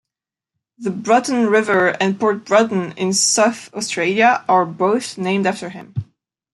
[0.79, 5.93] The Broughton River and Port Broughton in South Australia are both named after him.